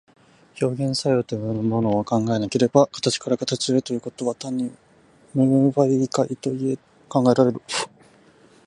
[0.59, 4.71] 表現作用というものを考えなければ、形から形へということは単に
[5.35, 6.49] 無媒介と
[7.07, 7.61] 考えられる。